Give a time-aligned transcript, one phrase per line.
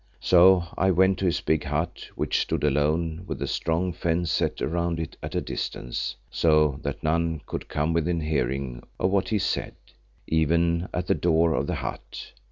[0.19, 4.59] So I went to his big hut which stood alone with a strong fence set
[4.59, 9.43] round it at a distance, so that none could come within hearing of what was
[9.43, 9.75] said,
[10.25, 12.31] even at the door of the hut.